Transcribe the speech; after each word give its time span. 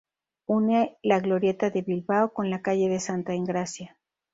Une 0.47 0.89
la 1.03 1.19
Glorieta 1.21 1.69
de 1.69 1.81
Bilbao 1.83 2.33
con 2.33 2.49
la 2.49 2.63
calle 2.63 2.89
de 2.89 2.99
Santa 2.99 3.35
Engracia. 3.35 3.99